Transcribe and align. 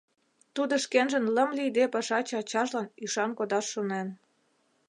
Тудо 0.55 0.73
шкенжын 0.83 1.25
лым 1.35 1.49
лийде 1.57 1.83
пашаче 1.93 2.33
ачажлан 2.41 2.87
ӱшан 3.03 3.31
кодаш 3.37 3.65
шонен. 3.73 4.07